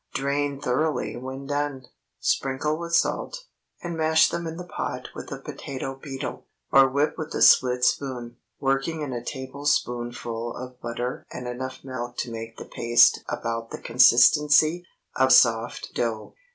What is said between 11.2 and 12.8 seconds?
and enough milk to make the